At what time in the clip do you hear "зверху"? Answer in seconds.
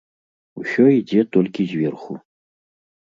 1.75-2.13